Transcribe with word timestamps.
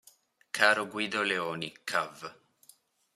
Caro 0.57 0.85
Guido 0.93 1.21
Leoni, 1.21 1.69
cav. 1.91 2.17